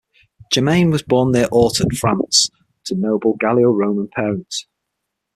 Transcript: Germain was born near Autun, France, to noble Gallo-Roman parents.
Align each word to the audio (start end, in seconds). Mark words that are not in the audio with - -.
Germain 0.51 0.89
was 0.89 1.03
born 1.03 1.31
near 1.31 1.45
Autun, 1.49 1.95
France, 1.95 2.49
to 2.85 2.95
noble 2.95 3.37
Gallo-Roman 3.39 4.07
parents. 4.07 4.65